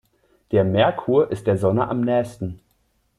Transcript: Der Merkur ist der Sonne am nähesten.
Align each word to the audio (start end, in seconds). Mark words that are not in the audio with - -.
Der 0.51 0.63
Merkur 0.63 1.29
ist 1.31 1.45
der 1.45 1.59
Sonne 1.59 1.87
am 1.87 2.01
nähesten. 2.01 2.59